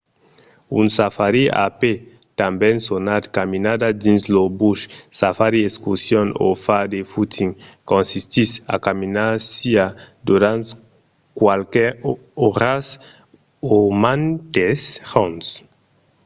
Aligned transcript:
un 0.79 0.85
safari 0.97 1.43
a 1.63 1.65
pè 1.79 1.91
tanben 2.39 2.77
sonat 2.87 3.23
caminada 3.37 3.87
dins 4.03 4.21
lo 4.35 4.43
bush 4.59 4.83
safari 5.19 5.59
excursion 5.69 6.27
o 6.45 6.47
far 6.65 6.83
de 6.93 6.99
footing 7.11 7.51
consistís 7.91 8.49
a 8.73 8.75
caminar 8.85 9.31
siá 9.51 9.85
durant 10.29 10.63
qualques 11.39 11.91
oras 12.49 12.85
o 13.73 13.75
mantes 14.03 14.79
jorns 15.11 15.47